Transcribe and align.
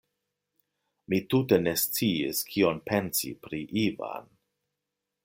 Mi 1.13 1.19
tute 1.33 1.59
ne 1.67 1.73
sciis, 1.81 2.41
kion 2.53 2.83
pensi 2.89 3.33
pri 3.45 3.63
Ivan. 3.87 4.37